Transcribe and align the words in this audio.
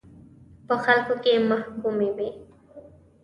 په 0.67 0.75
خلکو 0.83 1.13
کې 1.23 1.33
محکوموي. 1.49 2.29